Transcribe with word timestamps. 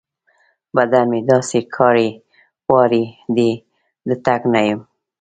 بدن 0.75 1.05
مې 1.11 1.19
داسې 1.29 1.59
کاړې 1.75 2.09
واړې 2.69 3.03
دی؛ 3.35 3.51
د 4.07 4.09
تګ 4.25 4.41
نه 4.53 4.61
يم. 4.67 4.79